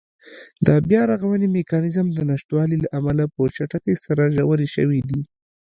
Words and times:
د 0.65 0.69
بیا 0.89 1.01
رغونې 1.11 1.47
میکانېزم 1.57 2.07
د 2.11 2.19
نشتوالي 2.31 2.77
له 2.83 2.87
امله 2.97 3.23
په 3.35 3.41
چټکۍ 3.55 3.95
سره 4.05 4.33
ژورې 4.35 4.67
شوې 4.75 4.99
دي. 5.09 5.21